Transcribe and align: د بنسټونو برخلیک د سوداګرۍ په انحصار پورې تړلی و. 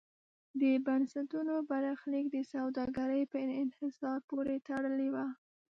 د 0.61 0.63
بنسټونو 0.85 1.53
برخلیک 1.71 2.25
د 2.31 2.37
سوداګرۍ 2.53 3.23
په 3.33 3.37
انحصار 3.61 4.19
پورې 4.29 4.55
تړلی 4.67 5.09
و. 5.11 5.15